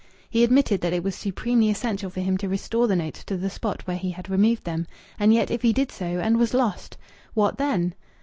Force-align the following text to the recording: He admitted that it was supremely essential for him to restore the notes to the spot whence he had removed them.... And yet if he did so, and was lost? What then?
He 0.31 0.43
admitted 0.43 0.81
that 0.81 0.93
it 0.93 1.03
was 1.03 1.13
supremely 1.13 1.69
essential 1.69 2.09
for 2.09 2.21
him 2.21 2.35
to 2.39 2.49
restore 2.49 2.87
the 2.87 2.95
notes 2.95 3.23
to 3.25 3.37
the 3.37 3.51
spot 3.51 3.85
whence 3.85 4.01
he 4.01 4.09
had 4.09 4.31
removed 4.31 4.63
them.... 4.63 4.87
And 5.19 5.31
yet 5.31 5.51
if 5.51 5.61
he 5.61 5.73
did 5.73 5.91
so, 5.91 6.17
and 6.19 6.39
was 6.39 6.55
lost? 6.55 6.97
What 7.35 7.59
then? 7.59 7.93